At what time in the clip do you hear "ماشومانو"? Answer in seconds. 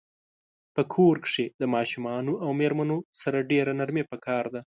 1.75-2.33